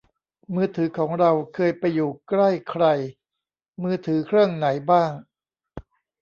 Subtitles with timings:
[0.53, 2.85] มือถือของเราเคยไปอยู่ใกล้ใคร
[3.81, 5.11] มือถือเครื่องไหนบ้าง